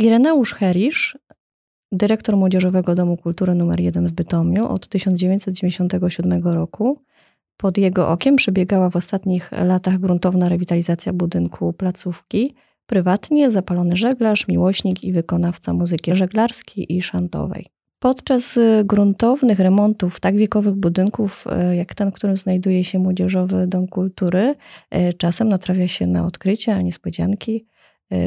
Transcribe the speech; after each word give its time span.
Ireneusz 0.00 0.54
Herisz, 0.54 1.18
dyrektor 1.92 2.36
Młodzieżowego 2.36 2.94
Domu 2.94 3.16
Kultury 3.16 3.52
nr 3.52 3.80
1 3.80 4.08
w 4.08 4.12
Bytomiu 4.12 4.66
od 4.68 4.88
1997 4.88 6.42
roku. 6.42 6.98
Pod 7.56 7.78
jego 7.78 8.08
okiem 8.08 8.36
przebiegała 8.36 8.90
w 8.90 8.96
ostatnich 8.96 9.52
latach 9.52 9.98
gruntowna 9.98 10.48
rewitalizacja 10.48 11.12
budynku 11.12 11.72
placówki. 11.72 12.54
Prywatnie 12.86 13.50
zapalony 13.50 13.96
żeglarz, 13.96 14.48
miłośnik 14.48 15.04
i 15.04 15.12
wykonawca 15.12 15.72
muzyki 15.72 16.14
żeglarskiej 16.14 16.96
i 16.96 17.02
szantowej. 17.02 17.66
Podczas 17.98 18.56
y, 18.56 18.82
gruntownych 18.84 19.58
remontów 19.58 20.20
tak 20.20 20.36
wiekowych 20.36 20.74
budynków, 20.74 21.44
y, 21.72 21.76
jak 21.76 21.94
ten, 21.94 22.10
w 22.10 22.14
którym 22.14 22.36
znajduje 22.36 22.84
się 22.84 22.98
Młodzieżowy 22.98 23.66
Dom 23.66 23.88
Kultury, 23.88 24.54
y, 24.94 25.12
czasem 25.12 25.48
natrafia 25.48 25.88
się 25.88 26.06
na 26.06 26.26
odkrycia, 26.26 26.82
niespodzianki. 26.82 27.66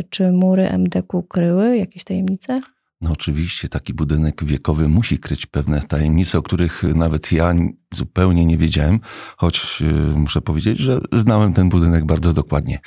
Czy 0.10 0.32
mury 0.32 0.70
MDK 0.70 1.12
kryły 1.30 1.78
jakieś 1.78 2.04
tajemnice? 2.04 2.62
No 3.02 3.12
oczywiście, 3.12 3.70
taki 3.70 3.94
budynek 3.94 4.44
wiekowy 4.44 4.88
musi 4.88 5.20
kryć 5.20 5.46
pewne 5.46 5.82
tajemnice, 5.82 6.38
o 6.38 6.42
których 6.42 6.84
nawet 6.96 7.32
ja 7.32 7.54
zupełnie 7.94 8.46
nie 8.46 8.58
wiedziałem, 8.58 9.00
choć 9.38 9.84
muszę 10.16 10.42
powiedzieć, 10.42 10.78
że 10.78 11.00
znałem 11.12 11.54
ten 11.54 11.70
budynek 11.70 12.06
bardzo 12.06 12.34
dokładnie. 12.34 12.80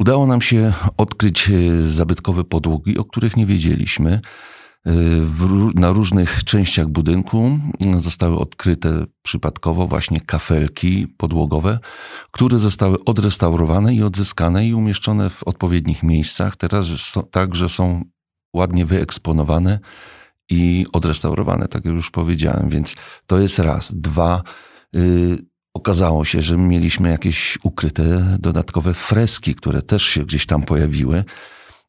Udało 0.00 0.26
nam 0.26 0.40
się 0.40 0.72
odkryć 0.96 1.50
zabytkowe 1.86 2.44
podłogi, 2.44 2.98
o 2.98 3.04
których 3.04 3.36
nie 3.36 3.46
wiedzieliśmy 3.46 4.20
na 5.74 5.92
różnych 5.92 6.44
częściach 6.44 6.86
budynku 6.86 7.58
zostały 7.96 8.38
odkryte 8.38 9.04
przypadkowo 9.22 9.86
właśnie 9.86 10.20
kafelki 10.20 11.06
podłogowe, 11.16 11.78
które 12.30 12.58
zostały 12.58 13.04
odrestaurowane 13.04 13.94
i 13.94 14.02
odzyskane 14.02 14.66
i 14.66 14.74
umieszczone 14.74 15.30
w 15.30 15.44
odpowiednich 15.44 16.02
miejscach. 16.02 16.56
Teraz 16.56 16.86
są, 16.86 17.22
także 17.22 17.68
są 17.68 18.04
ładnie 18.54 18.86
wyeksponowane 18.86 19.80
i 20.50 20.86
odrestaurowane, 20.92 21.68
tak 21.68 21.84
jak 21.84 21.94
już 21.94 22.10
powiedziałem. 22.10 22.68
Więc 22.68 22.94
to 23.26 23.38
jest 23.38 23.58
raz. 23.58 23.94
Dwa, 23.94 24.42
yy, 24.92 25.38
okazało 25.74 26.24
się, 26.24 26.42
że 26.42 26.58
mieliśmy 26.58 27.08
jakieś 27.08 27.58
ukryte 27.62 28.36
dodatkowe 28.40 28.94
freski, 28.94 29.54
które 29.54 29.82
też 29.82 30.02
się 30.02 30.24
gdzieś 30.24 30.46
tam 30.46 30.62
pojawiły 30.62 31.24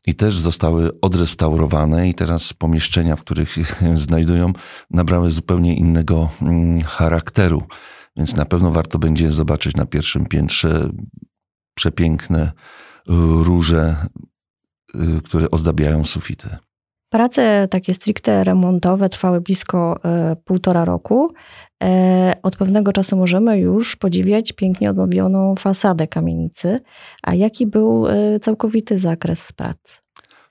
i 0.08 0.16
też 0.16 0.40
zostały 0.40 1.02
odrestaurowane 1.02 2.10
i 2.10 2.14
teraz 2.14 2.54
pomieszczenia, 2.54 3.16
w 3.16 3.22
których 3.22 3.52
się 3.52 3.64
znajdują, 4.08 4.54
nabrały 4.92 5.32
zupełnie 5.32 5.76
innego 5.76 6.30
mm, 6.42 6.82
charakteru. 6.82 7.64
Więc 8.18 8.36
na 8.36 8.46
pewno 8.46 8.72
warto 8.72 9.00
będzie 9.00 9.32
zobaczyć 9.32 9.76
na 9.76 9.86
pierwszym 9.86 10.26
piętrze 10.26 10.90
przepiękne 11.74 12.52
róże, 13.44 13.96
y, 14.96 15.22
które 15.22 15.52
ozdabiają 15.52 16.06
sufity. 16.06 16.58
Prace 17.10 17.68
takie 17.72 17.94
stricte 17.94 18.44
remontowe 18.44 19.10
trwały 19.10 19.42
blisko 19.42 20.00
e, 20.06 20.36
półtora 20.46 20.86
roku. 20.86 21.34
E, 21.84 22.34
od 22.44 22.56
pewnego 22.56 22.94
czasu 22.94 23.18
możemy 23.18 23.60
już 23.60 23.96
podziwiać 23.96 24.54
pięknie 24.54 24.90
odnowioną 24.90 25.56
fasadę 25.56 26.08
kamienicy. 26.08 26.80
A 27.24 27.34
jaki 27.34 27.68
był 27.68 28.08
e, 28.08 28.40
całkowity 28.40 28.98
zakres 28.98 29.52
prac? 29.52 30.02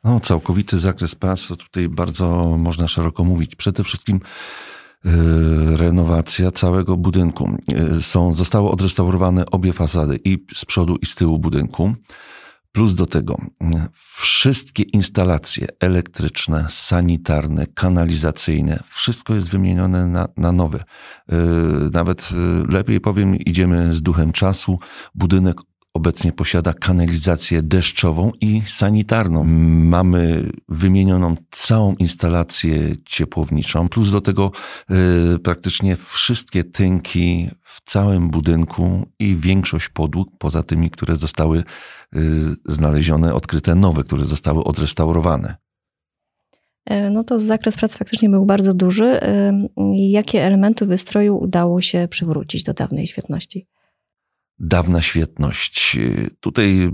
No, 0.05 0.21
całkowity 0.21 0.79
zakres 0.79 1.15
prac 1.15 1.49
to 1.49 1.57
tutaj 1.57 1.89
bardzo 1.89 2.57
można 2.59 2.89
szeroko 2.89 3.25
mówić. 3.25 3.57
Przede 3.57 3.85
wszystkim 3.85 4.21
renowacja 5.77 6.51
całego 6.51 6.97
budynku. 6.97 7.51
Są, 8.01 8.33
zostały 8.33 8.71
odrestaurowane 8.71 9.47
obie 9.47 9.73
fasady 9.73 10.21
i 10.25 10.47
z 10.55 10.65
przodu 10.65 10.97
i 11.03 11.07
z 11.07 11.15
tyłu 11.15 11.39
budynku. 11.39 11.95
Plus 12.77 12.95
do 12.95 13.07
tego 13.07 13.41
wszystkie 14.03 14.83
instalacje 14.83 15.67
elektryczne, 15.81 16.67
sanitarne, 16.69 17.67
kanalizacyjne, 17.67 18.83
wszystko 18.89 19.35
jest 19.35 19.51
wymienione 19.51 20.07
na, 20.07 20.29
na 20.37 20.53
nowe. 20.53 20.85
Yy, 21.29 21.37
nawet 21.93 22.31
yy, 22.33 22.67
lepiej 22.69 23.01
powiem, 23.01 23.37
idziemy 23.37 23.93
z 23.93 24.03
duchem 24.03 24.33
czasu. 24.33 24.79
Budynek 25.15 25.57
obecnie 25.97 26.33
posiada 26.33 26.73
kanalizację 26.73 27.63
deszczową 27.63 28.33
i 28.41 28.63
sanitarną. 28.67 29.45
Mamy 29.45 30.51
wymienioną 30.69 31.37
całą 31.51 31.95
instalację 31.95 32.97
ciepłowniczą, 33.05 33.89
plus 33.89 34.13
do 34.13 34.21
tego 34.21 34.53
y, 35.35 35.39
praktycznie 35.39 35.97
wszystkie 35.97 36.65
tynki 36.65 37.51
w 37.63 37.81
całym 37.85 38.31
budynku 38.31 39.07
i 39.19 39.37
większość 39.37 39.89
podłóg, 39.89 40.29
poza 40.39 40.63
tymi, 40.63 40.91
które 40.91 41.17
zostały 41.17 41.59
y, 41.59 41.65
znalezione, 42.65 43.35
odkryte 43.35 43.75
nowe, 43.75 44.05
które 44.05 44.25
zostały 44.25 44.65
odrestaurowane. 44.65 45.57
E, 46.87 47.11
no 47.11 47.25
to 47.25 47.39
zakres 47.39 47.77
prac 47.77 47.97
faktycznie 47.97 48.29
był 48.29 48.47
bardzo 48.47 48.75
duży. 48.75 49.05
E, 49.23 49.53
jakie 49.93 50.45
elementy 50.45 50.87
wystroju 50.87 51.39
udało 51.39 51.81
się 51.81 52.09
przywrócić 52.11 52.63
do 52.63 52.75
dawnej 52.75 53.07
świetności? 53.07 53.67
Dawna 54.59 55.03
świetność. 55.03 55.99
Tutaj 56.41 56.91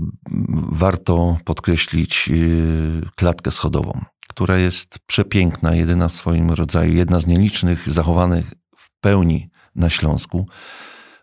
warto 0.71 1.37
podkreślić 1.45 2.29
y, 2.31 3.01
klatkę 3.15 3.51
schodową, 3.51 4.01
która 4.29 4.57
jest 4.57 4.99
przepiękna, 5.05 5.75
jedyna 5.75 6.07
w 6.07 6.13
swoim 6.13 6.51
rodzaju, 6.51 6.93
jedna 6.93 7.19
z 7.19 7.27
nielicznych 7.27 7.89
zachowanych 7.89 8.53
w 8.77 8.99
pełni 9.01 9.49
na 9.75 9.89
Śląsku. 9.89 10.47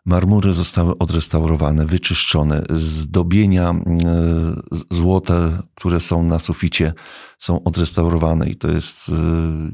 Marmury 0.06 0.52
zostały 0.52 0.98
odrestaurowane, 0.98 1.86
wyczyszczone, 1.86 2.62
zdobienia 2.70 3.70
y, 3.70 4.94
złote, 4.96 5.58
które 5.74 6.00
są 6.00 6.22
na 6.22 6.38
suficie, 6.38 6.92
są 7.38 7.64
odrestaurowane 7.64 8.48
i 8.48 8.56
to 8.56 8.70
jest 8.70 9.08
y, 9.08 9.12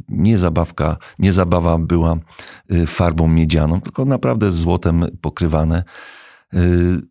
nie 0.08 0.38
zabawka, 0.38 0.96
nie 1.18 1.32
zabawa 1.32 1.78
była 1.78 2.16
farbą 2.86 3.28
miedzianą, 3.28 3.80
tylko 3.80 4.04
naprawdę 4.04 4.50
złotem 4.50 5.06
pokrywane. 5.20 5.84
Y, 6.54 7.02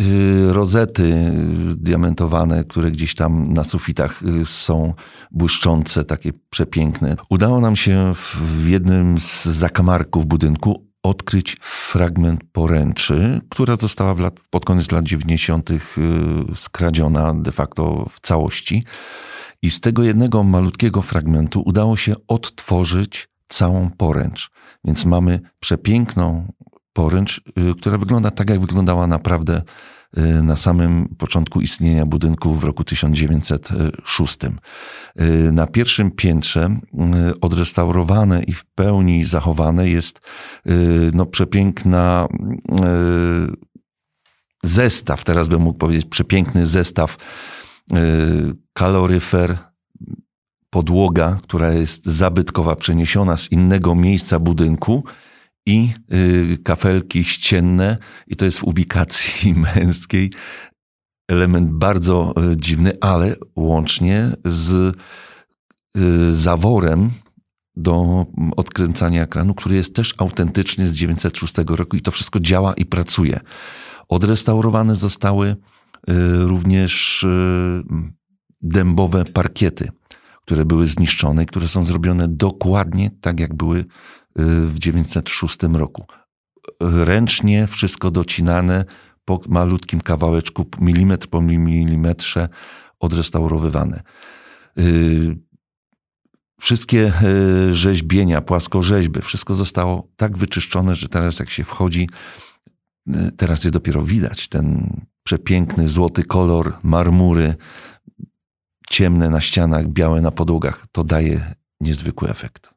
y, 0.00 0.52
rozety 0.52 1.32
diamentowane, 1.76 2.64
które 2.64 2.90
gdzieś 2.90 3.14
tam 3.14 3.52
na 3.52 3.64
sufitach 3.64 4.22
y, 4.22 4.46
są 4.46 4.94
błyszczące, 5.30 6.04
takie 6.04 6.32
przepiękne. 6.50 7.16
Udało 7.30 7.60
nam 7.60 7.76
się 7.76 8.14
w 8.14 8.68
jednym 8.68 9.20
z 9.20 9.44
zakamarków 9.44 10.26
budynku 10.26 10.92
odkryć 11.02 11.56
fragment 11.60 12.40
poręczy, 12.52 13.40
która 13.48 13.76
została 13.76 14.14
lat, 14.14 14.40
pod 14.50 14.64
koniec 14.64 14.92
lat 14.92 15.04
90. 15.04 15.70
skradziona 16.54 17.34
de 17.34 17.52
facto 17.52 18.08
w 18.12 18.20
całości. 18.20 18.84
I 19.62 19.70
z 19.70 19.80
tego 19.80 20.02
jednego 20.02 20.42
malutkiego 20.42 21.02
fragmentu 21.02 21.62
udało 21.66 21.96
się 21.96 22.14
odtworzyć 22.28 23.28
całą 23.48 23.90
poręcz. 23.90 24.50
Więc 24.84 25.04
mamy 25.04 25.40
przepiękną 25.60 26.52
poręcz, 26.92 27.38
y, 27.38 27.74
która 27.74 27.98
wygląda 27.98 28.30
tak, 28.30 28.50
jak 28.50 28.60
wyglądała 28.60 29.06
naprawdę 29.06 29.62
y, 30.18 30.42
na 30.42 30.56
samym 30.56 31.08
początku 31.18 31.60
istnienia 31.60 32.06
budynku 32.06 32.54
w 32.54 32.64
roku 32.64 32.84
1906. 32.84 34.38
Y, 35.20 35.52
na 35.52 35.66
pierwszym 35.66 36.10
piętrze 36.10 36.80
odrestaurowane 37.40 38.42
i 38.42 38.52
w 38.52 38.64
pełni 38.64 39.24
zachowane 39.24 39.88
jest 39.88 40.20
no, 41.12 41.26
przepiękna 41.26 42.28
zestaw, 44.64 45.24
teraz 45.24 45.48
bym 45.48 45.62
mógł 45.62 45.78
powiedzieć 45.78 46.04
przepiękny 46.04 46.66
zestaw 46.66 47.16
kaloryfer, 48.72 49.58
podłoga, 50.70 51.38
która 51.42 51.72
jest 51.72 52.06
zabytkowa, 52.06 52.76
przeniesiona 52.76 53.36
z 53.36 53.52
innego 53.52 53.94
miejsca 53.94 54.38
budynku 54.38 55.04
i 55.66 55.90
y, 56.12 56.58
kafelki 56.64 57.24
ścienne, 57.24 57.98
i 58.26 58.36
to 58.36 58.44
jest 58.44 58.58
w 58.58 58.64
ubikacji 58.64 59.54
męskiej 59.74 60.32
element 61.28 61.70
bardzo 61.70 62.34
y, 62.52 62.56
dziwny, 62.56 62.92
ale 63.00 63.36
łącznie 63.56 64.30
z 64.44 64.96
y, 65.96 66.34
zaworem 66.34 67.10
do 67.76 68.26
odkręcania 68.56 69.22
ekranu, 69.22 69.54
który 69.54 69.74
jest 69.74 69.94
też 69.94 70.14
autentyczny 70.18 70.88
z 70.88 70.92
906 70.92 71.54
roku 71.66 71.96
i 71.96 72.00
to 72.00 72.10
wszystko 72.10 72.40
działa 72.40 72.74
i 72.74 72.84
pracuje. 72.84 73.40
Odrestaurowane 74.08 74.94
zostały 74.94 75.56
również 76.38 77.26
dębowe 78.60 79.24
parkiety, 79.24 79.88
które 80.44 80.64
były 80.64 80.86
zniszczone, 80.86 81.46
które 81.46 81.68
są 81.68 81.84
zrobione 81.84 82.28
dokładnie 82.28 83.10
tak, 83.20 83.40
jak 83.40 83.54
były 83.54 83.84
w 84.36 84.74
1906 84.80 85.58
roku. 85.62 86.04
Ręcznie 86.80 87.66
wszystko 87.66 88.10
docinane 88.10 88.84
po 89.24 89.40
malutkim 89.48 90.00
kawałeczku, 90.00 90.66
milimetr 90.80 91.28
po 91.28 91.42
milimetrze, 91.42 92.48
odrestaurowywane. 93.00 94.02
Y, 94.78 95.36
wszystkie 96.60 97.12
y, 97.70 97.74
rzeźbienia, 97.74 98.40
płaskorzeźby, 98.40 99.20
wszystko 99.20 99.54
zostało 99.54 100.08
tak 100.16 100.38
wyczyszczone, 100.38 100.94
że 100.94 101.08
teraz 101.08 101.38
jak 101.38 101.50
się 101.50 101.64
wchodzi, 101.64 102.08
y, 103.08 103.32
teraz 103.36 103.64
je 103.64 103.70
dopiero 103.70 104.02
widać, 104.02 104.48
ten 104.48 104.96
przepiękny 105.22 105.88
złoty 105.88 106.24
kolor 106.24 106.78
marmury, 106.82 107.54
ciemne 108.90 109.30
na 109.30 109.40
ścianach, 109.40 109.88
białe 109.88 110.20
na 110.20 110.30
podłogach. 110.30 110.86
To 110.92 111.04
daje 111.04 111.54
niezwykły 111.80 112.30
efekt. 112.30 112.71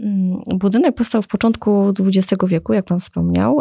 Mm, 0.00 0.58
budynek 0.58 0.94
powstał 0.94 1.22
w 1.22 1.28
początku 1.28 1.92
XX 2.00 2.42
wieku, 2.46 2.72
jak 2.72 2.84
pan 2.84 3.00
wspomniał. 3.00 3.60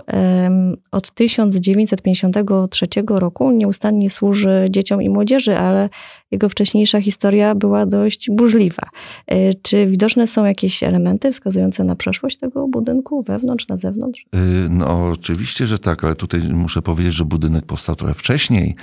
Od 0.92 1.12
1953 1.12 2.88
roku 3.08 3.52
nieustannie 3.52 4.10
służy 4.10 4.68
dzieciom 4.70 5.02
i 5.02 5.10
młodzieży, 5.10 5.58
ale 5.58 5.90
jego 6.32 6.50
wcześniejsza 6.50 7.02
historia 7.02 7.56
była 7.56 7.86
dość 7.86 8.30
burzliwa. 8.32 8.84
E, 9.28 9.54
czy 9.54 9.88
widoczne 9.88 10.28
są 10.28 10.46
jakieś 10.46 10.84
elementy 10.84 11.32
wskazujące 11.32 11.84
na 11.84 11.96
przeszłość 11.96 12.38
tego 12.38 12.68
budynku 12.68 13.24
wewnątrz, 13.24 13.68
na 13.68 13.78
zewnątrz? 13.78 14.26
E, 14.34 14.38
no 14.70 15.10
oczywiście, 15.10 15.66
że 15.66 15.80
tak, 15.80 16.04
ale 16.04 16.16
tutaj 16.16 16.42
muszę 16.42 16.82
powiedzieć, 16.82 17.14
że 17.14 17.26
budynek 17.26 17.66
powstał 17.66 17.96
trochę 17.96 18.14
wcześniej. 18.14 18.76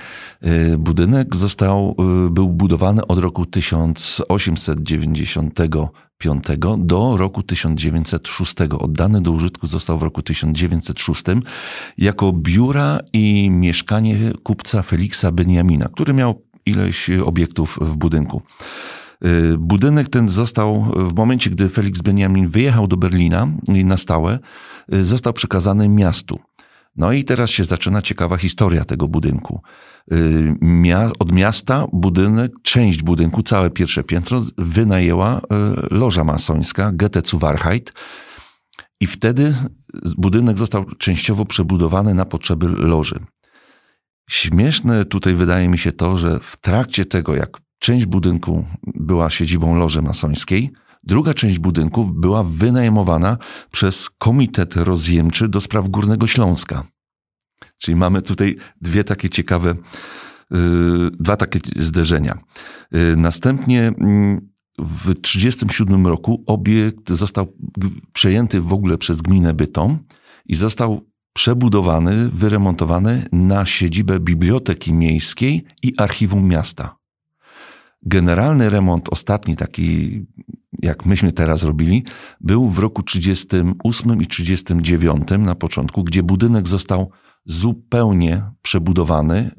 E, 0.43 0.79
budynek 0.79 1.37
został, 1.37 1.97
był 2.31 2.49
budowany 2.49 3.06
od 3.06 3.19
roku 3.19 3.47
1890 3.47 5.55
do 6.78 7.16
roku 7.16 7.42
1906. 7.42 8.54
Oddany 8.78 9.20
do 9.20 9.30
użytku 9.30 9.66
został 9.66 9.98
w 9.98 10.02
roku 10.02 10.22
1906 10.22 11.24
jako 11.98 12.32
biura 12.32 13.00
i 13.12 13.50
mieszkanie 13.50 14.32
kupca 14.42 14.82
Feliksa 14.82 15.32
Beniamina, 15.32 15.88
który 15.88 16.14
miał 16.14 16.42
ileś 16.66 17.10
obiektów 17.10 17.78
w 17.80 17.96
budynku. 17.96 18.42
Y, 19.24 19.58
budynek 19.58 20.08
ten 20.08 20.28
został 20.28 20.84
w 20.96 21.14
momencie, 21.14 21.50
gdy 21.50 21.68
Felix 21.68 22.02
Benjamin 22.02 22.48
wyjechał 22.48 22.86
do 22.86 22.96
Berlina 22.96 23.48
na 23.69 23.96
stałe, 23.96 24.38
y, 24.94 25.04
został 25.04 25.32
przekazany 25.32 25.88
miastu. 25.88 26.38
No 26.96 27.12
i 27.12 27.25
teraz 27.25 27.50
się 27.50 27.64
zaczyna 27.64 28.02
ciekawa 28.02 28.37
historia 28.37 28.84
tego 28.84 29.08
budynku. 29.08 29.62
Y, 30.12 30.54
od 31.19 31.32
miasta 31.32 31.87
budynek, 31.93 32.52
część 32.62 33.02
budynku, 33.02 33.43
całe 33.43 33.70
pierwsze 33.70 34.04
piętro 34.04 34.43
wynajęła 34.58 35.38
y, 35.38 35.43
loża 35.90 36.25
masońska 36.25 36.93
Goethe 36.93 37.22
zu 37.25 37.38
Wahrheit 37.38 37.93
i 39.00 39.06
wtedy 39.06 39.54
budynek 40.19 40.58
został 40.58 40.84
częściowo 40.84 41.44
przebudowany 41.44 42.14
na 42.14 42.25
potrzeby 42.25 42.69
loży. 42.69 43.20
Śmieszne 44.31 45.04
tutaj 45.04 45.34
wydaje 45.34 45.69
mi 45.69 45.78
się 45.78 45.93
to, 45.93 46.19
że 46.19 46.40
w 46.43 46.56
trakcie 46.56 47.04
tego, 47.04 47.34
jak 47.34 47.58
część 47.78 48.06
budynku 48.06 48.66
była 48.87 49.31
siedzibą 49.31 49.78
loży 49.78 50.02
masońskiej, 50.02 50.72
druga 51.06 51.35
część 51.35 51.58
budynku 51.58 52.05
była 52.05 52.44
wynajmowana 52.44 53.38
przez 53.70 54.11
Komitet 54.11 54.76
Rozjemczy 54.76 55.49
do 55.49 55.61
spraw 55.61 55.88
Górnego 55.88 56.26
Śląska. 56.26 56.85
Czyli 57.79 57.97
mamy 57.97 58.23
tutaj 58.23 58.56
dwie 58.81 59.05
takie 59.05 59.31
ciekawe, 59.31 59.70
y, 59.70 59.76
dwa 61.20 61.37
takie 61.37 61.61
zderzenia. 61.76 62.38
Y, 62.94 63.17
następnie 63.17 63.81
mm, 63.87 64.49
w 64.79 65.14
1937 65.14 66.06
roku 66.06 66.44
obiekt 66.47 67.11
został 67.11 67.53
przejęty 68.12 68.61
w 68.61 68.73
ogóle 68.73 68.99
przez 68.99 69.23
gminę 69.23 69.55
Bytom 69.55 69.99
i 70.47 70.55
został 70.55 71.00
przebudowany, 71.32 72.29
wyremontowany 72.29 73.29
na 73.32 73.67
siedzibę 73.67 74.20
Biblioteki 74.20 74.93
Miejskiej 74.93 75.64
i 75.82 75.94
Archiwum 75.97 76.49
Miasta. 76.49 76.97
Generalny 78.03 78.70
remont, 78.70 79.08
ostatni 79.08 79.56
taki, 79.56 80.26
jak 80.86 81.06
myśmy 81.06 81.32
teraz 81.32 81.62
robili, 81.62 82.04
był 82.40 82.68
w 82.68 82.78
roku 82.78 83.02
38 83.02 84.22
i 84.22 84.26
39 84.26 85.28
na 85.38 85.54
początku, 85.54 86.04
gdzie 86.04 86.22
budynek 86.22 86.68
został 86.68 87.10
zupełnie 87.44 88.50
przebudowany 88.62 89.50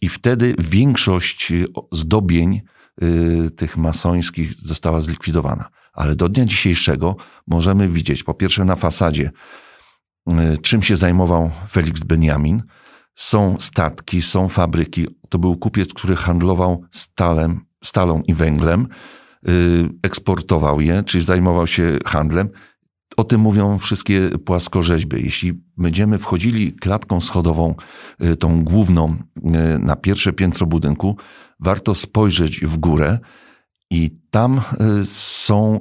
i 0.00 0.08
wtedy 0.08 0.54
większość 0.58 1.52
zdobień 1.92 2.62
y, 3.02 3.50
tych 3.50 3.76
masońskich 3.76 4.54
została 4.54 5.00
zlikwidowana. 5.00 5.68
Ale 5.92 6.16
do 6.16 6.28
dnia 6.28 6.44
dzisiejszego 6.44 7.16
możemy 7.46 7.88
widzieć, 7.88 8.22
po 8.22 8.34
pierwsze 8.34 8.64
na 8.64 8.76
fasadzie, 8.76 9.30
y, 10.30 10.58
czym 10.58 10.82
się 10.82 10.96
zajmował 10.96 11.50
Felix 11.70 12.04
Benjamin. 12.04 12.62
Są 13.14 13.56
statki, 13.60 14.22
są 14.22 14.48
fabryki. 14.48 15.06
To 15.28 15.38
był 15.38 15.56
kupiec, 15.56 15.94
który 15.94 16.16
handlował 16.16 16.84
stalem, 16.90 17.64
stalą 17.84 18.22
i 18.22 18.34
węglem, 18.34 18.88
eksportował 20.02 20.80
je, 20.80 21.02
czyli 21.02 21.24
zajmował 21.24 21.66
się 21.66 21.98
handlem 22.06 22.48
o 23.16 23.24
tym 23.24 23.40
mówią 23.40 23.78
wszystkie 23.78 24.30
płaskorzeźby. 24.44 25.24
Jeśli 25.24 25.52
będziemy 25.76 26.18
wchodzili 26.18 26.72
klatką 26.72 27.20
schodową, 27.20 27.74
y, 28.24 28.36
tą 28.36 28.64
główną, 28.64 29.16
y, 29.36 29.78
na 29.78 29.96
pierwsze 29.96 30.32
piętro 30.32 30.66
budynku, 30.66 31.16
warto 31.60 31.94
spojrzeć 31.94 32.60
w 32.60 32.76
górę 32.76 33.18
i 33.90 34.10
tam 34.30 34.60
y, 35.00 35.06
są 35.06 35.78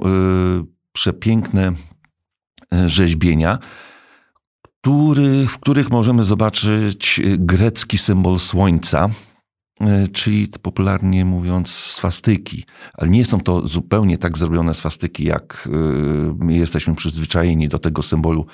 przepiękne 0.93 1.71
rzeźbienia, 2.85 3.59
który, 4.61 5.47
w 5.47 5.59
których 5.59 5.89
możemy 5.89 6.23
zobaczyć 6.23 7.21
grecki 7.37 7.97
symbol 7.97 8.39
słońca, 8.39 9.09
czyli 10.13 10.47
popularnie 10.61 11.25
mówiąc 11.25 11.69
swastyki. 11.69 12.65
Ale 12.93 13.09
nie 13.09 13.25
są 13.25 13.39
to 13.39 13.67
zupełnie 13.67 14.17
tak 14.17 14.37
zrobione 14.37 14.73
swastyki, 14.73 15.23
jak 15.23 15.69
e, 15.71 16.35
my 16.39 16.53
jesteśmy 16.53 16.95
przyzwyczajeni 16.95 17.69
do 17.69 17.79
tego 17.79 18.01
symbolu 18.01 18.45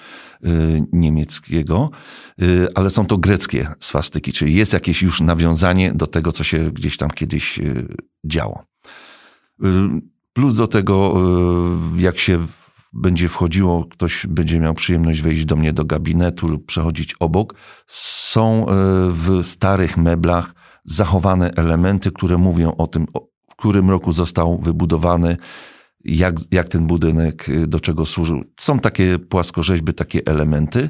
e, 0.44 0.50
niemieckiego, 0.92 1.90
ale 2.76 2.90
są 2.90 3.06
to 3.06 3.18
greckie 3.18 3.68
swastyki, 3.80 4.34
czyli 4.34 4.56
jest 4.56 4.74
jakieś 4.74 5.02
już 5.02 5.22
nawiązanie 5.22 5.94
do 5.94 6.08
tego, 6.08 6.32
co 6.32 6.44
się 6.44 6.72
gdzieś 6.72 6.98
tam 6.98 7.10
kiedyś 7.10 7.60
działo. 8.26 8.64
Plus 10.34 10.54
do 10.54 10.68
tego, 10.68 11.22
jak 11.98 12.18
się 12.18 12.48
będzie 12.94 13.30
wchodziło, 13.30 13.86
ktoś 13.86 14.26
będzie 14.28 14.60
miał 14.60 14.74
przyjemność 14.74 15.22
wejść 15.22 15.46
do 15.46 15.56
mnie 15.56 15.74
do 15.74 15.86
gabinetu 15.86 16.48
lub 16.48 16.66
przechodzić 16.66 17.16
obok, 17.20 17.54
są 17.88 18.66
w 19.10 19.40
starych 19.44 19.98
meblach 19.98 20.54
zachowane 20.88 21.52
elementy, 21.52 22.12
które 22.12 22.38
mówią 22.38 22.76
o 22.78 22.88
tym, 22.88 23.08
w 23.52 23.56
którym 23.56 23.90
roku 23.90 24.14
został 24.14 24.60
wybudowany, 24.60 25.38
jak, 26.04 26.36
jak 26.52 26.70
ten 26.70 26.88
budynek 26.88 27.50
y, 27.50 27.68
do 27.68 27.80
czego 27.80 28.06
służył. 28.06 28.44
Są 28.60 28.80
takie 28.80 29.20
płaskorzeźby, 29.20 29.94
takie 29.94 30.22
elementy. 30.26 30.90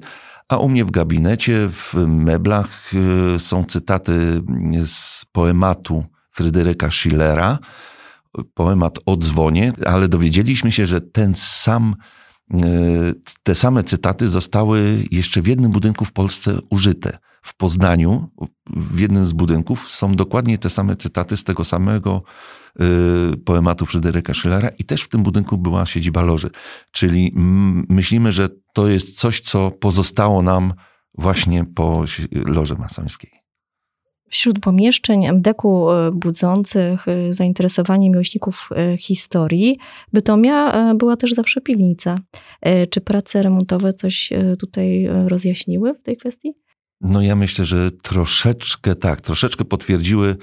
A 0.49 0.57
u 0.57 0.69
mnie 0.69 0.85
w 0.85 0.91
gabinecie, 0.91 1.69
w 1.69 1.93
meblach 2.07 2.91
y, 3.35 3.39
są 3.39 3.63
cytaty 3.63 4.41
z 4.85 5.25
poematu 5.31 6.05
Fryderyka 6.31 6.91
Schillera, 6.91 7.59
poemat 8.53 8.99
o 9.05 9.17
dzwonie, 9.17 9.73
ale 9.85 10.07
dowiedzieliśmy 10.07 10.71
się, 10.71 10.85
że 10.85 11.01
ten 11.01 11.35
sam, 11.35 11.95
y, 12.53 12.57
te 13.43 13.55
same 13.55 13.83
cytaty 13.83 14.29
zostały 14.29 15.05
jeszcze 15.11 15.41
w 15.41 15.47
jednym 15.47 15.71
budynku 15.71 16.05
w 16.05 16.13
Polsce 16.13 16.59
użyte 16.69 17.17
w 17.47 17.55
Poznaniu, 17.57 18.29
w 18.75 18.99
jednym 18.99 19.25
z 19.25 19.33
budynków, 19.33 19.91
są 19.91 20.15
dokładnie 20.15 20.57
te 20.57 20.69
same 20.69 20.95
cytaty 20.95 21.37
z 21.37 21.43
tego 21.43 21.63
samego 21.63 22.23
y, 23.33 23.37
poematu 23.37 23.85
Fryderyka 23.85 24.33
Schillera 24.33 24.69
i 24.69 24.83
też 24.83 25.01
w 25.01 25.09
tym 25.09 25.23
budynku 25.23 25.57
była 25.57 25.85
siedziba 25.85 26.21
loży. 26.21 26.49
Czyli 26.91 27.33
myślimy, 27.89 28.31
że 28.31 28.49
to 28.73 28.87
jest 28.87 29.19
coś, 29.19 29.39
co 29.39 29.71
pozostało 29.71 30.41
nam 30.41 30.73
właśnie 31.17 31.65
po 31.65 32.03
loży 32.31 32.75
masońskiej. 32.75 33.31
Wśród 34.29 34.59
pomieszczeń 34.59 35.25
MDK-u 35.27 35.91
y, 35.91 36.11
budzących 36.11 37.07
y, 37.07 37.33
zainteresowanie 37.33 38.09
miłośników 38.09 38.69
historii, 38.99 39.79
Bytomia 40.13 40.93
była 40.95 41.17
też 41.17 41.33
zawsze 41.33 41.61
piwnica. 41.61 42.17
Czy 42.89 43.01
prace 43.01 43.43
remontowe 43.43 43.93
coś 43.93 44.29
tutaj 44.59 45.07
rozjaśniły 45.27 45.93
w 45.93 46.01
tej 46.01 46.17
kwestii? 46.17 46.53
No 47.01 47.21
ja 47.21 47.35
myślę, 47.35 47.65
że 47.65 47.91
troszeczkę 47.91 48.95
tak, 48.95 49.21
troszeczkę 49.21 49.65
potwierdziły 49.65 50.37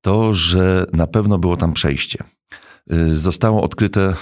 to, 0.00 0.34
że 0.34 0.86
na 0.92 1.06
pewno 1.06 1.38
było 1.38 1.56
tam 1.56 1.72
przejście. 1.72 2.24
Y, 2.92 3.16
zostało 3.16 3.62
odkryte 3.62 4.14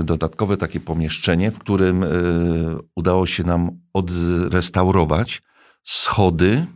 y, 0.00 0.04
dodatkowe 0.04 0.56
takie 0.56 0.80
pomieszczenie, 0.80 1.50
w 1.50 1.58
którym 1.58 2.02
y, 2.02 2.08
udało 2.96 3.26
się 3.26 3.44
nam 3.44 3.70
odrestaurować 3.92 5.42
schody, 5.84 6.66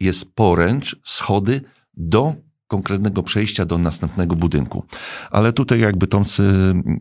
jest 0.00 0.34
poręcz, 0.34 0.96
schody 1.04 1.60
do 1.94 2.34
konkretnego 2.66 3.22
przejścia 3.22 3.64
do 3.64 3.78
następnego 3.78 4.36
budynku. 4.36 4.84
Ale 5.30 5.52
tutaj 5.52 5.80
jakby 5.80 6.06
tomcy 6.06 6.42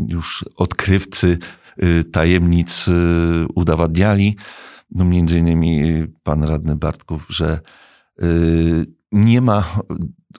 już 0.08 0.46
odkrywcy 0.56 1.38
tajemnic 2.12 2.90
udowadniali, 3.56 4.38
no 4.92 5.06
między 5.06 5.40
innymi 5.40 6.04
pan 6.24 6.44
radny 6.44 6.76
Bartków, 6.76 7.26
że 7.30 7.60
y, 8.24 8.86
nie 9.12 9.42
ma 9.42 9.64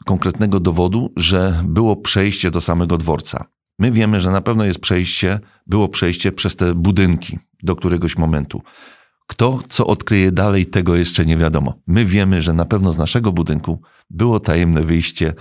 konkretnego 0.06 0.60
dowodu, 0.60 1.12
że 1.16 1.62
było 1.64 1.96
przejście 1.96 2.50
do 2.50 2.60
samego 2.60 2.98
dworca. 2.98 3.44
My 3.78 3.92
wiemy, 3.92 4.20
że 4.20 4.30
na 4.30 4.40
pewno 4.40 4.64
jest 4.64 4.80
przejście, 4.80 5.40
było 5.66 5.88
przejście 5.88 6.32
przez 6.32 6.56
te 6.56 6.74
budynki 6.74 7.38
do 7.62 7.76
któregoś 7.76 8.18
momentu. 8.18 8.62
Kto 9.26 9.60
co 9.68 9.86
odkryje 9.86 10.32
dalej, 10.32 10.66
tego 10.66 10.96
jeszcze 10.96 11.26
nie 11.26 11.36
wiadomo. 11.36 11.74
My 11.86 12.04
wiemy, 12.04 12.42
że 12.42 12.52
na 12.52 12.64
pewno 12.64 12.92
z 12.92 12.98
naszego 12.98 13.32
budynku 13.32 13.80
było 14.10 14.40
tajemne 14.40 14.82
wyjście 14.82 15.34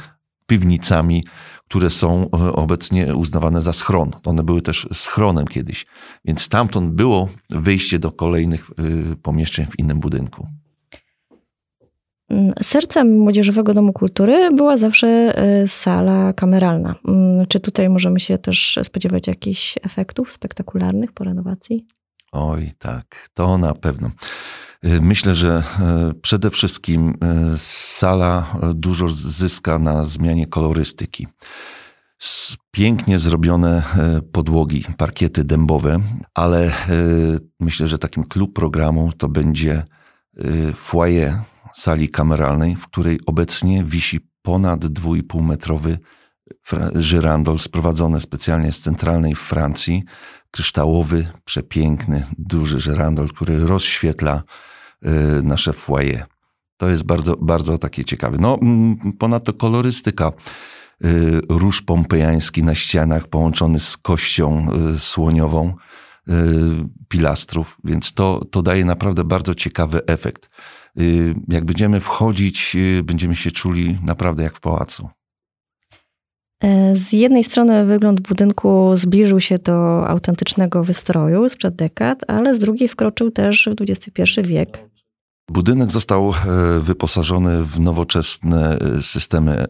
piwnicami, 0.47 1.25
które 1.67 1.89
są 1.89 2.29
obecnie 2.53 3.15
uznawane 3.15 3.61
za 3.61 3.73
schron. 3.73 4.11
One 4.25 4.43
były 4.43 4.61
też 4.61 4.87
schronem 4.93 5.47
kiedyś, 5.47 5.85
więc 6.25 6.41
stamtąd 6.41 6.93
było 6.93 7.29
wyjście 7.49 7.99
do 7.99 8.11
kolejnych 8.11 8.71
pomieszczeń 9.23 9.65
w 9.65 9.79
innym 9.79 9.99
budynku. 9.99 10.47
Mm, 12.29 12.53
sercem 12.61 13.19
Młodzieżowego 13.19 13.73
Domu 13.73 13.93
Kultury 13.93 14.49
była 14.55 14.77
zawsze 14.77 15.07
e, 15.07 15.67
sala 15.67 16.33
kameralna. 16.33 16.95
Mm, 17.07 17.45
czy 17.45 17.59
tutaj 17.59 17.89
możemy 17.89 18.19
się 18.19 18.37
też 18.37 18.79
spodziewać 18.83 19.27
jakichś 19.27 19.77
efektów 19.83 20.31
spektakularnych 20.31 21.11
po 21.11 21.23
renowacji? 21.23 21.85
Oj, 22.31 22.71
tak, 22.77 23.29
to 23.33 23.57
na 23.57 23.73
pewno. 23.73 24.11
E, 24.83 25.01
myślę, 25.01 25.35
że 25.35 25.63
e, 25.79 26.13
przede 26.21 26.49
wszystkim 26.49 27.17
sala 27.57 28.45
dużo 28.73 29.09
zyska 29.09 29.79
na 29.79 30.03
zmianie 30.03 30.47
kolorystyki. 30.47 31.27
Pięknie 32.71 33.19
zrobione 33.19 33.83
podłogi, 34.31 34.85
parkiety 34.97 35.43
dębowe, 35.43 35.99
ale 36.33 36.71
myślę, 37.59 37.87
że 37.87 37.99
takim 37.99 38.23
klub 38.23 38.55
programu 38.55 39.11
to 39.13 39.29
będzie 39.29 39.83
foyer 40.75 41.39
sali 41.73 42.09
kameralnej, 42.09 42.75
w 42.75 42.87
której 42.87 43.19
obecnie 43.25 43.83
wisi 43.83 44.19
ponad 44.41 44.85
2,5 44.85 45.43
metrowy 45.43 45.99
żyrandol 46.95 47.59
sprowadzony 47.59 48.21
specjalnie 48.21 48.71
z 48.71 48.79
centralnej 48.79 49.35
Francji, 49.35 50.03
kryształowy, 50.57 51.27
przepiękny, 51.45 52.25
duży 52.37 52.79
żyrandol, 52.79 53.29
który 53.29 53.67
rozświetla 53.67 54.43
y, 55.05 55.43
nasze 55.43 55.73
foyer. 55.73 56.25
To 56.77 56.89
jest 56.89 57.03
bardzo, 57.03 57.35
bardzo 57.41 57.77
takie 57.77 58.05
ciekawe. 58.05 58.37
No, 58.39 58.59
ponadto 59.19 59.53
kolorystyka. 59.53 60.31
Y, 61.05 61.41
róż 61.49 61.81
pompejański 61.81 62.63
na 62.63 62.75
ścianach 62.75 63.27
połączony 63.27 63.79
z 63.79 63.97
kością 63.97 64.67
y, 64.95 64.99
słoniową 64.99 65.73
pilastrów, 67.07 67.77
więc 67.83 68.13
to, 68.13 68.45
to 68.51 68.61
daje 68.61 68.85
naprawdę 68.85 69.23
bardzo 69.23 69.55
ciekawy 69.55 70.05
efekt. 70.05 70.49
Jak 71.47 71.65
będziemy 71.65 71.99
wchodzić, 71.99 72.77
będziemy 73.03 73.35
się 73.35 73.51
czuli 73.51 73.99
naprawdę 74.03 74.43
jak 74.43 74.57
w 74.57 74.59
pałacu. 74.59 75.09
E, 76.63 76.95
z 76.95 77.13
jednej 77.13 77.43
strony 77.43 77.85
wygląd 77.85 78.21
budynku 78.21 78.95
zbliżył 78.95 79.39
się 79.39 79.57
do 79.57 80.07
autentycznego 80.07 80.83
wystroju 80.83 81.49
sprzed 81.49 81.75
dekad, 81.75 82.19
ale 82.27 82.53
z 82.53 82.59
drugiej 82.59 82.89
wkroczył 82.89 83.31
też 83.31 83.69
w 83.77 83.81
XXI 83.81 84.41
wiek. 84.41 84.89
Budynek 85.51 85.91
został 85.91 86.29
e, 86.31 86.33
wyposażony 86.79 87.63
w 87.63 87.79
nowoczesne 87.79 88.77
e, 88.79 89.01
systemy 89.01 89.65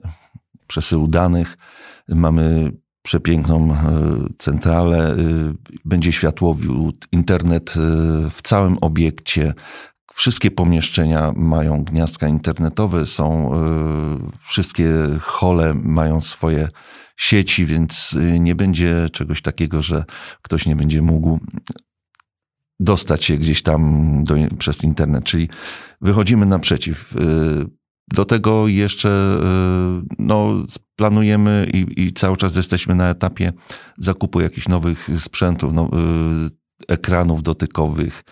przesyłu 0.68 1.08
danych. 1.08 1.58
Mamy 2.10 2.72
przepiękną 3.02 3.76
centralę, 4.38 5.16
będzie 5.86 6.12
światłowód, 6.12 7.08
internet 7.12 7.74
w 8.30 8.42
całym 8.42 8.78
obiekcie, 8.82 9.54
Wszystkie 10.18 10.52
pomieszczenia 10.52 11.34
mają 11.36 11.84
gniazdka 11.84 12.28
internetowe, 12.28 13.06
są 13.06 13.54
y, 13.54 13.58
wszystkie 14.48 14.94
hole 15.22 15.74
mają 15.74 16.22
swoje 16.22 16.70
sieci, 17.18 17.66
więc 17.66 18.14
y, 18.14 18.40
nie 18.40 18.56
będzie 18.56 19.10
czegoś 19.12 19.42
takiego, 19.42 19.82
że 19.82 20.06
ktoś 20.42 20.66
nie 20.66 20.76
będzie 20.76 21.02
mógł 21.02 21.40
dostać 22.80 23.26
się 23.26 23.36
gdzieś 23.36 23.62
tam 23.64 24.24
do, 24.24 24.36
przez 24.60 24.84
internet. 24.84 25.24
Czyli 25.24 25.50
wychodzimy 26.02 26.46
naprzeciw. 26.46 27.16
Y, 27.16 27.66
do 28.14 28.26
tego 28.26 28.68
jeszcze 28.68 29.40
no, 30.20 30.66
planujemy 30.96 31.70
i, 31.74 32.04
i, 32.06 32.14
cały 32.14 32.38
czas 32.38 32.56
jesteśmy 32.56 32.96
na 32.96 33.10
etapie 33.10 33.54
zakupu 33.98 34.42
jakichś 34.42 34.68
nowych 34.68 35.10
sprzętów, 35.20 35.74
no, 35.74 35.90
ekranów 36.88 37.44
dotykowych, 37.44 38.24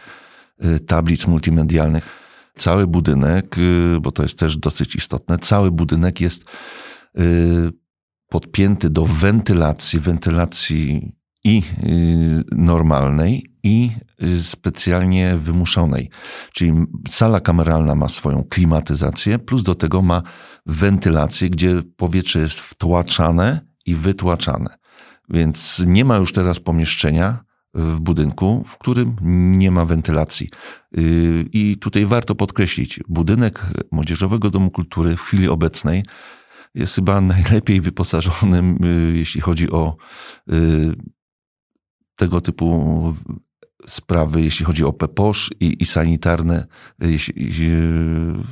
tablic 0.88 1.28
multimedialnych. 1.28 2.06
Cały 2.58 2.88
budynek, 2.88 3.58
y, 3.58 4.00
bo 4.02 4.12
to 4.12 4.24
jest 4.24 4.40
też 4.40 4.58
dosyć 4.58 4.96
istotne, 4.96 5.38
cały 5.38 5.72
budynek 5.72 6.22
jest 6.22 6.46
y, 7.20 7.72
podpięty 8.30 8.90
do 8.90 9.06
wentylacji, 9.06 10.00
wentylacji 10.00 11.12
i 11.44 11.62
normalnej, 12.52 13.56
i 13.64 13.92
specjalnie 14.42 15.38
wymuszonej. 15.38 16.10
Czyli 16.54 16.74
sala 17.10 17.40
kameralna 17.40 17.96
ma 17.96 18.10
swoją 18.10 18.44
klimatyzację, 18.44 19.40
plus 19.40 19.64
do 19.64 19.76
tego 19.76 20.02
ma 20.02 20.22
wentylację, 20.66 21.50
gdzie 21.50 21.82
powietrze 21.98 22.40
jest 22.40 22.60
wtłaczane 22.60 23.62
i 23.86 23.96
wytłaczane. 23.96 24.78
Więc 25.30 25.84
nie 25.88 26.06
ma 26.06 26.18
już 26.18 26.34
teraz 26.34 26.60
pomieszczenia, 26.60 27.45
w 27.76 28.00
budynku, 28.00 28.64
w 28.68 28.78
którym 28.78 29.16
nie 29.60 29.72
ma 29.72 29.86
wentylacji. 29.86 30.50
Y, 30.98 31.46
I 31.54 31.78
tutaj 31.78 32.06
warto 32.06 32.36
podkreślić, 32.36 33.00
budynek 33.08 33.66
Młodzieżowego 33.92 34.50
Domu 34.50 34.72
Kultury 34.72 35.18
w 35.18 35.22
chwili 35.22 35.48
obecnej 35.48 36.06
jest 36.76 36.96
chyba 36.96 37.22
najlepiej 37.22 37.82
wyposażonym, 37.82 38.78
y, 38.86 39.18
jeśli 39.18 39.42
chodzi 39.42 39.72
o 39.72 39.96
y, 40.54 40.96
tego 42.16 42.42
typu 42.42 43.14
sprawy, 43.86 44.42
jeśli 44.42 44.66
chodzi 44.66 44.84
o 44.84 44.94
PEPOSZ 44.94 45.50
i, 45.60 45.76
i 45.80 45.86
sanitarne 45.86 46.68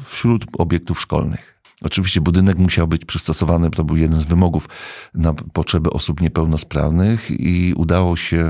wśród 0.09 0.45
obiektów 0.57 1.01
szkolnych. 1.01 1.52
Oczywiście 1.83 2.21
budynek 2.21 2.57
musiał 2.57 2.87
być 2.87 3.05
przystosowany, 3.05 3.69
to 3.69 3.83
był 3.83 3.97
jeden 3.97 4.19
z 4.19 4.25
wymogów 4.25 4.69
na 5.13 5.33
potrzeby 5.33 5.89
osób 5.89 6.21
niepełnosprawnych 6.21 7.31
i 7.31 7.73
udało 7.77 8.15
się 8.15 8.47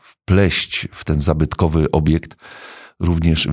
wpleść 0.00 0.88
w 0.92 1.04
ten 1.04 1.20
zabytkowy 1.20 1.90
obiekt 1.90 2.36
również 3.00 3.48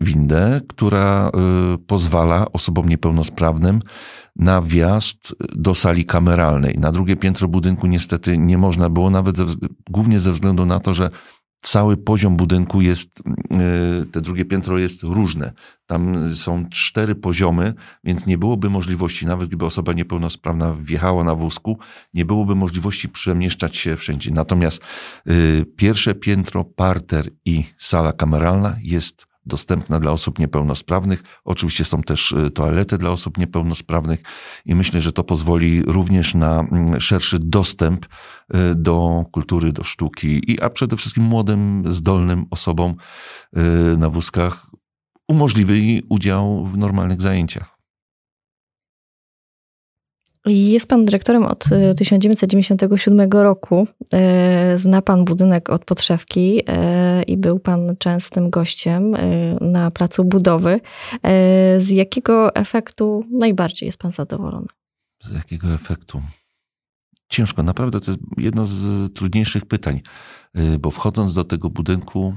windę, 0.00 0.60
która 0.68 1.30
y, 1.74 1.78
pozwala 1.78 2.52
osobom 2.52 2.88
niepełnosprawnym 2.88 3.80
na 4.36 4.62
wjazd 4.62 5.34
do 5.56 5.74
sali 5.74 6.04
kameralnej. 6.04 6.78
Na 6.78 6.92
drugie 6.92 7.16
piętro 7.16 7.48
budynku 7.48 7.86
niestety 7.86 8.38
nie 8.38 8.58
można 8.58 8.90
było, 8.90 9.10
nawet 9.10 9.36
ze, 9.36 9.44
głównie 9.90 10.20
ze 10.20 10.32
względu 10.32 10.66
na 10.66 10.80
to, 10.80 10.94
że 10.94 11.10
cały 11.64 11.96
poziom 11.96 12.36
budynku 12.36 12.80
jest, 12.80 13.22
e, 13.50 14.04
te 14.12 14.20
drugie 14.20 14.44
piętro 14.44 14.78
jest 14.78 15.02
różne. 15.02 15.52
Tam 15.86 16.34
są 16.34 16.68
cztery 16.70 17.14
poziomy, 17.14 17.74
więc 18.04 18.26
nie 18.26 18.38
byłoby 18.38 18.70
możliwości, 18.70 19.26
nawet 19.26 19.48
gdyby 19.48 19.64
osoba 19.64 19.92
niepełnosprawna 19.92 20.72
wjechała 20.72 21.24
na 21.24 21.34
wózku, 21.34 21.78
nie 22.14 22.24
byłoby 22.24 22.54
możliwości 22.54 23.08
przemieszczać 23.08 23.76
się 23.76 23.96
wszędzie. 23.96 24.30
Natomiast 24.30 24.82
e, 24.82 25.32
pierwsze 25.76 26.14
piętro, 26.14 26.64
parter 26.64 27.30
i 27.44 27.64
sala 27.78 28.12
kameralna 28.12 28.76
jest 28.82 29.33
dostępna 29.46 30.00
dla 30.00 30.12
osób 30.12 30.38
niepełnosprawnych. 30.38 31.22
Oczywiście 31.44 31.84
są 31.84 32.02
też 32.02 32.32
y, 32.32 32.50
toalety 32.50 32.98
dla 32.98 33.10
osób 33.10 33.38
niepełnosprawnych 33.38 34.22
i 34.64 34.74
myślę, 34.74 35.00
że 35.00 35.12
to 35.12 35.24
pozwoli 35.24 35.82
również 35.82 36.34
na 36.34 36.60
mm, 36.60 37.00
szerszy 37.00 37.38
dostęp 37.38 38.06
y, 38.06 38.74
do 38.74 39.24
kultury, 39.32 39.72
do 39.72 39.84
sztuki, 39.84 40.52
i, 40.52 40.60
a 40.60 40.70
przede 40.70 40.96
wszystkim 40.96 41.24
młodym, 41.24 41.82
zdolnym 41.86 42.46
osobom 42.50 42.94
y, 43.56 43.96
na 43.98 44.08
wózkach 44.08 44.66
umożliwi 45.28 46.02
udział 46.08 46.66
w 46.66 46.78
normalnych 46.78 47.20
zajęciach. 47.20 47.73
Jest 50.46 50.88
pan 50.88 51.04
dyrektorem 51.04 51.44
od 51.44 51.64
1997 51.96 53.20
e, 53.20 53.26
roku. 53.42 53.86
E, 54.12 54.78
zna 54.78 55.02
pan 55.02 55.24
budynek 55.24 55.70
od 55.70 55.84
podszewki 55.84 56.62
e, 56.66 57.22
i 57.22 57.36
był 57.36 57.58
pan 57.58 57.96
częstym 57.98 58.50
gościem 58.50 59.16
na 59.60 59.90
placu 59.90 60.24
budowy. 60.24 60.80
Z 61.78 61.90
jakiego 61.90 62.54
efektu 62.54 63.24
najbardziej 63.30 63.86
jest 63.86 63.98
pan 63.98 64.10
zadowolony? 64.10 64.66
Z 65.22 65.34
jakiego 65.34 65.68
efektu? 65.68 66.22
Ciężko, 67.28 67.62
naprawdę 67.62 68.00
to 68.00 68.10
jest 68.10 68.22
jedno 68.36 68.66
z 68.66 68.74
trudniejszych 69.12 69.66
pytań, 69.66 70.00
bo 70.80 70.90
wchodząc 70.90 71.34
do 71.34 71.44
tego 71.44 71.70
budynku, 71.70 72.34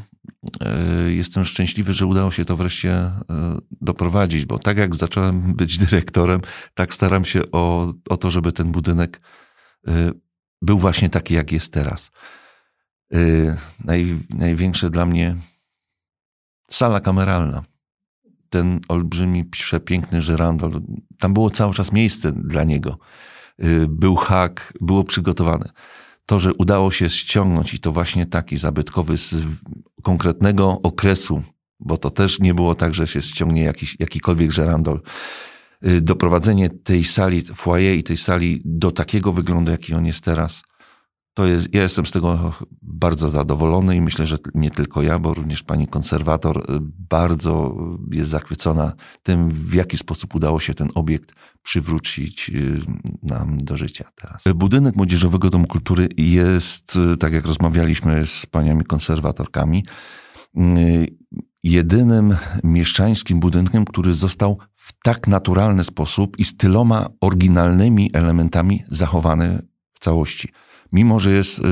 jestem 1.07 1.45
szczęśliwy, 1.45 1.93
że 1.93 2.05
udało 2.05 2.31
się 2.31 2.45
to 2.45 2.55
wreszcie 2.57 2.91
e, 2.91 3.21
doprowadzić, 3.81 4.45
bo 4.45 4.59
tak 4.59 4.77
jak 4.77 4.95
zacząłem 4.95 5.55
być 5.55 5.77
dyrektorem, 5.87 6.41
tak 6.73 6.93
staram 6.93 7.25
się 7.25 7.51
o, 7.51 7.93
o 8.09 8.17
to, 8.17 8.31
żeby 8.31 8.51
ten 8.51 8.71
budynek 8.71 9.21
e, 9.87 10.11
był 10.61 10.79
właśnie 10.79 11.09
taki, 11.09 11.33
jak 11.33 11.51
jest 11.51 11.73
teraz. 11.73 12.11
Naj, 13.83 14.19
największe 14.29 14.89
dla 14.89 15.05
mnie 15.05 15.35
sala 16.69 16.99
kameralna. 16.99 17.63
Ten 18.49 18.79
olbrzymi, 18.87 19.45
przepiękny 19.45 20.21
żyrandol. 20.21 20.81
Tam 21.19 21.33
było 21.33 21.49
cały 21.49 21.73
czas 21.73 21.91
miejsce 21.91 22.31
dla 22.31 22.63
niego. 22.63 22.97
Był 23.89 24.15
hak, 24.15 24.73
było 24.81 25.03
przygotowane 25.03 25.71
to, 26.27 26.39
że 26.39 26.53
udało 26.53 26.91
się 26.91 27.09
ściągnąć 27.09 27.73
i 27.73 27.79
to 27.79 27.91
właśnie 27.91 28.25
taki 28.25 28.57
zabytkowy 28.57 29.17
z 29.17 29.35
konkretnego 30.03 30.81
okresu, 30.81 31.41
bo 31.79 31.97
to 31.97 32.09
też 32.09 32.39
nie 32.39 32.53
było 32.53 32.75
tak, 32.75 32.93
że 32.93 33.07
się 33.07 33.21
ściągnie 33.21 33.63
jakiś, 33.63 33.95
jakikolwiek 33.99 34.51
żerandol. 34.51 35.01
y, 35.85 36.01
doprowadzenie 36.01 36.69
tej 36.69 37.03
sali, 37.03 37.41
foyer 37.41 37.95
i 37.97 38.03
tej 38.03 38.17
sali 38.17 38.61
do 38.65 38.91
takiego 38.91 39.33
wyglądu, 39.33 39.71
jaki 39.71 39.93
on 39.93 40.05
jest 40.05 40.23
teraz, 40.23 40.63
to 41.37 41.45
jest, 41.45 41.73
ja 41.73 41.81
jestem 41.81 42.05
z 42.05 42.11
tego 42.11 42.53
bardzo 42.81 43.29
zadowolony 43.29 43.95
i 43.95 44.01
myślę, 44.01 44.25
że 44.25 44.37
nie 44.55 44.71
tylko 44.71 45.01
ja, 45.01 45.19
bo 45.19 45.33
również 45.33 45.63
pani 45.63 45.87
konserwator 45.87 46.57
y, 46.57 46.63
bardzo 47.09 47.75
jest 48.11 48.29
zachwycona 48.29 48.93
tym, 49.23 49.49
w 49.49 49.73
jaki 49.73 49.97
sposób 49.97 50.35
udało 50.35 50.59
się 50.59 50.73
ten 50.73 50.89
obiekt 50.95 51.33
przywrócić 51.63 52.49
y, 52.49 52.79
nam 53.23 53.57
do 53.57 53.77
życia 53.77 54.05
teraz. 54.15 54.43
Budynek 54.55 54.95
Młodzieżowego 54.95 55.49
Domu 55.49 55.67
Kultury 55.67 56.09
jest, 56.17 56.99
tak 57.19 57.33
jak 57.33 57.45
rozmawialiśmy 57.45 58.25
z 58.25 58.45
paniami 58.45 58.83
konserwatorkami, 58.83 59.85
jedynym 61.63 62.37
mieszczańskim 62.63 63.39
budynkiem, 63.39 63.85
który 63.85 64.13
został 64.13 64.57
w 64.75 64.93
tak 65.03 65.27
naturalny 65.27 65.83
sposób 65.83 66.39
i 66.39 66.45
z 66.45 66.57
tyloma 66.57 67.05
oryginalnymi 67.21 68.09
elementami 68.13 68.83
zachowany 68.89 69.61
w 69.93 69.99
całości. 69.99 70.49
Mimo, 70.91 71.19
że 71.19 71.31
jest 71.31 71.59
y, 71.59 71.63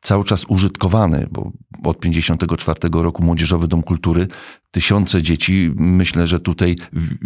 cały 0.00 0.24
czas 0.24 0.44
użytkowany, 0.48 1.28
bo 1.30 1.52
od 1.84 2.00
54 2.00 2.80
roku 2.92 3.24
Młodzieżowy 3.24 3.68
Dom 3.68 3.82
Kultury, 3.82 4.26
tysiące 4.70 5.22
dzieci, 5.22 5.72
myślę, 5.76 6.26
że 6.26 6.40
tutaj 6.40 6.76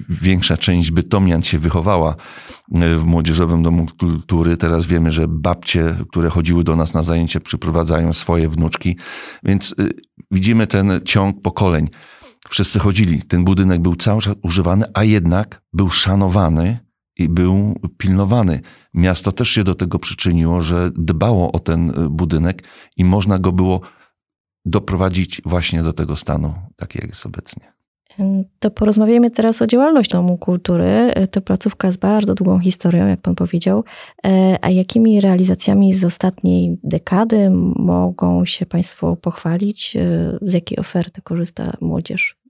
większa 0.08 0.56
część 0.56 0.90
bytomian 0.90 1.42
się 1.42 1.58
wychowała 1.58 2.12
y, 2.12 2.98
w 2.98 3.04
Młodzieżowym 3.04 3.62
Domu 3.62 3.86
Kultury. 3.98 4.56
Teraz 4.56 4.86
wiemy, 4.86 5.12
że 5.12 5.28
babcie, 5.28 5.96
które 6.10 6.30
chodziły 6.30 6.64
do 6.64 6.76
nas 6.76 6.94
na 6.94 7.02
zajęcia, 7.02 7.40
przyprowadzają 7.40 8.12
swoje 8.12 8.48
wnuczki, 8.48 8.96
więc 9.42 9.74
y, 9.78 9.90
widzimy 10.30 10.66
ten 10.66 11.00
ciąg 11.04 11.42
pokoleń. 11.42 11.88
Wszyscy 12.48 12.78
chodzili. 12.78 13.22
Ten 13.22 13.44
budynek 13.44 13.82
był 13.82 13.96
cały 13.96 14.20
czas 14.20 14.34
używany, 14.42 14.84
a 14.94 15.04
jednak 15.04 15.62
był 15.72 15.90
szanowany 15.90 16.91
i 17.18 17.28
był 17.28 17.80
pilnowany. 17.98 18.60
Miasto 18.94 19.32
też 19.32 19.48
się 19.48 19.64
do 19.64 19.74
tego 19.74 19.98
przyczyniło, 19.98 20.60
że 20.60 20.90
dbało 20.94 21.52
o 21.52 21.58
ten 21.58 21.90
y, 21.90 22.08
budynek 22.10 22.64
i 22.96 23.04
można 23.04 23.38
go 23.38 23.52
było 23.52 23.80
doprowadzić 24.64 25.42
właśnie 25.44 25.82
do 25.82 25.92
tego 25.92 26.16
stanu, 26.16 26.54
taki 26.76 26.98
jak 26.98 27.08
jest 27.08 27.26
obecnie. 27.26 27.72
To 28.58 28.70
porozmawiajmy 28.70 29.30
teraz 29.30 29.62
o 29.62 29.66
działalności 29.66 30.12
Domu 30.12 30.38
Kultury. 30.38 31.12
To 31.30 31.40
placówka 31.40 31.92
z 31.92 31.96
bardzo 31.96 32.34
długą 32.34 32.58
historią, 32.58 33.06
jak 33.06 33.20
pan 33.20 33.34
powiedział. 33.34 33.84
E, 34.26 34.58
a 34.60 34.70
jakimi 34.70 35.20
realizacjami 35.20 35.92
z 35.92 36.04
ostatniej 36.04 36.78
dekady 36.84 37.50
mogą 37.76 38.44
się 38.44 38.66
państwo 38.66 39.16
pochwalić? 39.16 39.96
E, 39.96 40.38
z 40.42 40.52
jakiej 40.52 40.78
oferty 40.78 41.22
korzysta 41.22 41.72
młodzież? 41.80 42.41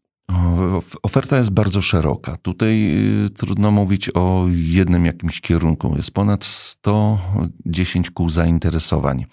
Oferta 1.02 1.38
jest 1.38 1.50
bardzo 1.50 1.82
szeroka. 1.82 2.36
Tutaj 2.36 2.96
y, 3.26 3.30
trudno 3.30 3.70
mówić 3.70 4.10
o 4.14 4.46
jednym 4.50 5.06
jakimś 5.06 5.40
kierunku. 5.40 5.94
Jest 5.96 6.10
ponad 6.10 6.44
110 6.44 8.10
kół 8.10 8.28
zainteresowań, 8.28 9.26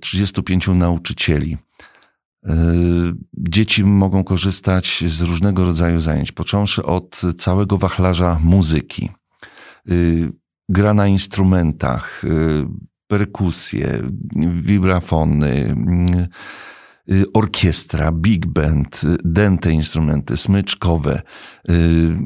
35 0.00 0.68
y, 0.68 0.74
nauczycieli. 0.74 1.56
Y, 2.46 2.50
dzieci 3.38 3.84
mogą 3.84 4.24
korzystać 4.24 5.04
z 5.06 5.20
różnego 5.20 5.64
rodzaju 5.64 6.00
zajęć, 6.00 6.32
począwszy 6.32 6.82
od 6.84 7.20
całego 7.38 7.78
wachlarza 7.78 8.38
muzyki, 8.42 9.10
gra 10.68 10.94
na 10.94 11.06
instrumentach, 11.06 12.22
perkusje, 13.06 14.02
wibrafony, 14.62 15.76
orkiestra, 17.34 18.12
big 18.12 18.46
band, 18.46 19.00
y, 19.04 19.16
dęte 19.24 19.72
instrumenty, 19.72 20.36
smyczkowe. 20.36 21.22
Y, 21.70 21.72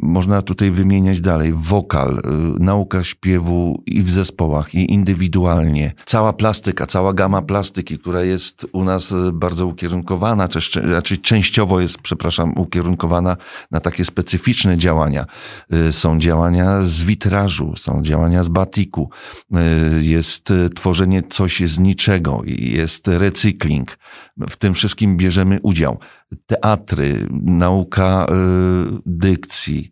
można 0.02 0.42
tutaj 0.42 0.70
wymieniać 0.70 1.20
dalej 1.20 1.52
wokal, 1.56 2.22
nauka 2.60 3.04
śpiewu 3.04 3.82
i 3.86 4.02
w 4.02 4.10
zespołach, 4.10 4.74
i 4.74 4.92
indywidualnie. 4.92 5.92
Cała 6.04 6.32
plastyka, 6.32 6.86
cała 6.86 7.12
gama 7.12 7.42
plastyki, 7.42 7.98
która 7.98 8.22
jest 8.22 8.66
u 8.72 8.84
nas 8.84 9.14
bardzo 9.33 9.66
ukierunkowana, 9.66 10.48
czy 10.48 10.80
znaczy 10.80 11.16
częściowo 11.16 11.80
jest, 11.80 11.98
przepraszam, 11.98 12.59
ukierunkowana 12.59 13.37
na 13.70 13.80
takie 13.80 14.04
specyficzne 14.04 14.78
działania. 14.78 15.26
Są 15.90 16.18
działania 16.18 16.83
z 16.83 17.02
witrażu, 17.02 17.76
są 17.76 18.02
działania 18.02 18.42
z 18.42 18.48
batiku, 18.48 19.11
jest 20.00 20.52
tworzenie 20.74 21.22
coś 21.22 21.61
z 21.61 21.78
niczego, 21.78 22.42
jest 22.46 23.09
recykling. 23.09 23.98
W 24.50 24.57
tym 24.57 24.71
wszystkim 24.74 25.16
bierzemy 25.16 25.61
udział. 25.62 25.98
Teatry, 26.46 27.28
nauka 27.42 28.26
y, 28.26 28.98
dykcji, 29.06 29.90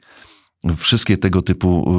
wszystkie 0.76 1.16
tego 1.16 1.42
typu 1.42 1.94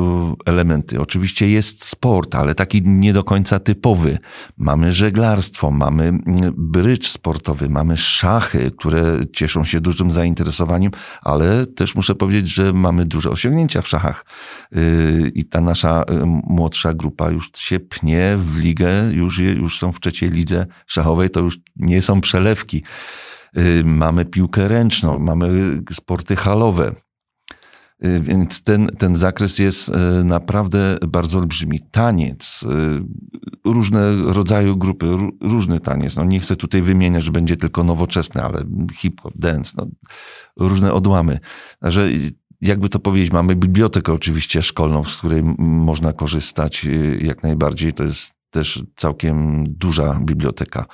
y, 0.46 0.50
elementy. 0.50 1.02
Oczywiście 1.02 1.50
jest 1.50 1.86
sport, 1.86 2.36
ale 2.36 2.56
taki 2.56 2.82
nie 2.86 3.14
do 3.14 3.24
końca 3.24 3.60
typowy. 3.60 4.18
Mamy 4.58 4.94
żeglarstwo, 4.94 5.72
mamy 5.72 6.04
mm, 6.04 6.22
brycz 6.58 7.08
sportowy, 7.08 7.70
mamy 7.70 7.98
szachy, 7.98 8.72
które 8.78 9.20
cieszą 9.34 9.64
się 9.64 9.82
dużym 9.82 10.12
zainteresowaniem, 10.12 10.92
ale 11.22 11.66
też 11.66 11.96
muszę 11.96 12.16
powiedzieć, 12.16 12.48
że 12.48 12.74
mamy 12.74 13.06
duże 13.06 13.30
osiągnięcia 13.30 13.82
w 13.82 13.88
szachach. 13.88 14.26
Y, 14.76 15.32
I 15.36 15.46
ta 15.46 15.62
nasza 15.62 16.04
y, 16.04 16.26
młodsza 16.26 16.94
grupa 16.94 17.32
już 17.32 17.50
się 17.56 17.80
pnie 17.80 18.38
w 18.38 18.58
ligę, 18.58 18.92
już, 19.12 19.40
już 19.40 19.80
są 19.80 19.92
w 19.92 20.00
trzeciej 20.00 20.30
lidze 20.30 20.66
szachowej, 20.88 21.30
to 21.30 21.40
już 21.40 21.60
nie 21.76 22.02
są 22.02 22.22
przelewki. 22.22 22.84
Mamy 23.84 24.26
piłkę 24.26 24.68
ręczną, 24.68 25.20
mamy 25.20 25.80
sporty 25.92 26.36
halowe. 26.36 26.96
Y, 28.06 28.22
więc 28.22 28.64
ten, 28.64 28.88
ten 28.98 29.16
zakres 29.16 29.60
jest 29.60 29.90
y, 29.90 30.24
naprawdę 30.24 30.98
bardzo 31.08 31.40
olbrzymi. 31.40 31.80
Taniec, 31.92 32.64
y, 32.64 33.72
różne 33.72 34.16
rodzaje 34.16 34.76
grupy, 34.78 35.18
różny 35.42 35.80
taniec. 35.80 36.16
No 36.16 36.24
nie 36.24 36.40
chcę 36.40 36.56
tutaj 36.56 36.82
wymieniać, 36.82 37.24
że 37.24 37.32
będzie 37.32 37.58
tylko 37.58 37.84
nowoczesny, 37.84 38.44
ale 38.44 38.64
hip-hop, 38.96 39.34
dance, 39.36 39.74
no, 39.78 39.88
różne 40.58 40.94
odłamy. 40.94 41.40
Że 41.82 42.10
jakby 42.62 42.90
to 42.90 43.00
powiedzieć, 43.00 43.32
mamy 43.32 43.56
bibliotekę 43.56 44.14
oczywiście 44.14 44.62
szkolną, 44.62 45.04
z 45.04 45.18
której 45.18 45.44
można 45.58 46.14
korzystać 46.14 46.88
jak 47.20 47.44
najbardziej. 47.44 47.94
To 47.94 48.04
jest 48.04 48.41
też 48.52 48.84
całkiem 48.96 49.64
duża 49.68 50.20
biblioteka. 50.24 50.86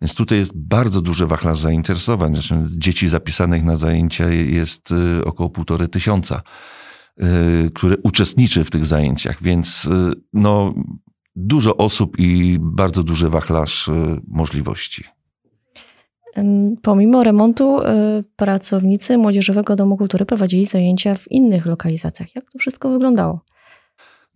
Więc 0.00 0.14
tutaj 0.14 0.38
jest 0.38 0.58
bardzo 0.58 1.00
duży 1.00 1.26
wachlarz 1.26 1.58
zainteresowań. 1.58 2.34
Zresztą 2.34 2.66
dzieci 2.76 3.08
zapisanych 3.08 3.64
na 3.64 3.76
zajęcia 3.76 4.28
jest 4.28 4.90
y, 4.90 5.24
około 5.24 5.50
półtorej 5.50 5.88
tysiąca, 5.88 6.42
y, 7.22 7.70
które 7.74 7.96
uczestniczy 8.02 8.64
w 8.64 8.70
tych 8.70 8.84
zajęciach. 8.84 9.42
Więc 9.42 9.84
y, 9.84 10.12
no, 10.32 10.74
dużo 11.36 11.76
osób 11.76 12.18
i 12.18 12.56
bardzo 12.60 13.02
duży 13.02 13.28
wachlarz 13.28 13.90
możliwości. 14.28 15.04
Pomimo 16.82 17.24
remontu 17.24 17.78
pracownicy 18.36 19.18
Młodzieżowego 19.18 19.76
Domu 19.76 19.96
Kultury 19.96 20.26
prowadzili 20.26 20.64
zajęcia 20.64 21.14
w 21.14 21.30
innych 21.30 21.66
lokalizacjach. 21.66 22.34
Jak 22.34 22.50
to 22.52 22.58
wszystko 22.58 22.90
wyglądało? 22.90 23.40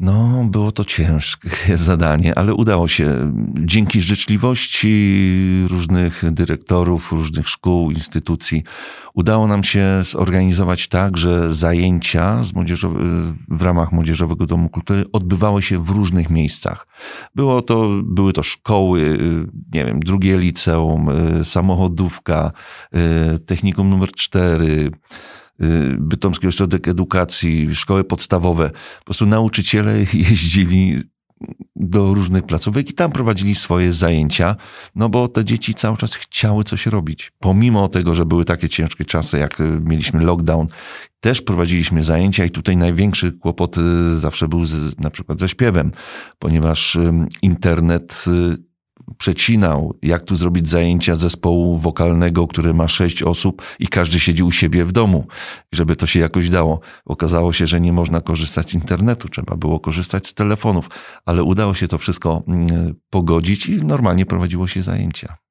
No, 0.00 0.44
było 0.44 0.72
to 0.72 0.84
ciężkie 0.84 1.76
zadanie, 1.76 2.38
ale 2.38 2.54
udało 2.54 2.88
się. 2.88 3.32
Dzięki 3.54 4.00
życzliwości 4.00 5.26
różnych 5.70 6.22
dyrektorów, 6.32 7.12
różnych 7.12 7.48
szkół, 7.48 7.90
instytucji, 7.90 8.62
udało 9.14 9.46
nam 9.46 9.64
się 9.64 9.86
zorganizować 10.02 10.88
tak, 10.88 11.16
że 11.16 11.50
zajęcia 11.50 12.42
w 13.48 13.62
ramach 13.62 13.92
Młodzieżowego 13.92 14.46
Domu 14.46 14.68
Kultury 14.68 15.04
odbywały 15.12 15.62
się 15.62 15.84
w 15.84 15.90
różnych 15.90 16.30
miejscach. 16.30 16.86
Było 17.34 17.62
to, 17.62 17.88
były 18.04 18.32
to 18.32 18.42
szkoły, 18.42 19.18
nie 19.72 19.84
wiem, 19.84 20.00
drugie 20.00 20.38
liceum, 20.38 21.08
samochodówka, 21.42 22.52
technikum 23.46 23.90
numer 23.90 24.12
cztery, 24.12 24.90
Y, 24.90 25.37
Bytomski 25.98 26.46
Ośrodek 26.46 26.88
Edukacji, 26.88 27.74
szkoły 27.74 28.04
podstawowe. 28.04 28.70
Po 28.98 29.04
prostu 29.04 29.26
nauczyciele 29.26 29.98
jeździli 30.30 30.96
do 31.76 32.14
różnych 32.14 32.42
placówek 32.42 32.90
i 32.90 32.94
tam 32.94 33.12
prowadzili 33.12 33.54
swoje 33.54 33.92
zajęcia, 33.92 34.56
no 34.94 35.08
bo 35.08 35.28
te 35.28 35.44
dzieci 35.44 35.74
cały 35.74 35.96
czas 35.96 36.14
chciały 36.14 36.64
coś 36.64 36.86
robić. 36.86 37.32
Pomimo 37.38 37.88
tego, 37.88 38.14
że 38.14 38.26
były 38.26 38.44
takie 38.44 38.68
ciężkie 38.68 39.04
czasy, 39.04 39.38
jak 39.38 39.60
y, 39.60 39.80
mieliśmy 39.84 40.24
lockdown, 40.24 40.66
też 41.20 41.42
prowadziliśmy 41.42 42.04
zajęcia 42.04 42.44
i 42.44 42.50
tutaj 42.50 42.76
największy 42.76 43.32
kłopot 43.32 43.76
y, 43.78 44.18
zawsze 44.18 44.48
był 44.48 44.64
z, 44.64 44.98
na 44.98 45.10
przykład 45.10 45.40
ze 45.40 45.48
śpiewem, 45.48 45.92
ponieważ 46.38 46.98
internet 47.42 48.24
przecinał, 49.18 49.98
jak 50.02 50.24
tu 50.24 50.36
zrobić 50.36 50.68
zajęcia 50.68 51.16
zespołu 51.16 51.78
wokalnego, 51.78 52.46
który 52.46 52.74
ma 52.74 52.88
sześć 52.88 53.22
osób 53.22 53.62
i 53.78 53.86
każdy 53.86 54.20
siedzi 54.20 54.42
u 54.42 54.50
siebie 54.50 54.84
w 54.84 54.92
domu, 54.92 55.26
żeby 55.72 55.96
to 55.96 56.06
się 56.06 56.20
jakoś 56.20 56.50
dało. 56.50 56.80
Okazało 57.04 57.52
się, 57.52 57.66
że 57.66 57.80
nie 57.80 57.92
można 57.92 58.20
korzystać 58.20 58.70
z 58.70 58.74
internetu, 58.74 59.28
trzeba 59.28 59.56
było 59.56 59.80
korzystać 59.80 60.26
z 60.26 60.34
telefonów, 60.34 60.90
ale 61.26 61.42
udało 61.42 61.74
się 61.74 61.88
to 61.88 61.98
wszystko 61.98 62.42
mm, 62.48 62.94
pogodzić 63.10 63.66
i 63.66 63.76
normalnie 63.76 64.26
prowadziło 64.26 64.66
się 64.66 64.82
zajęcia. 64.82 65.47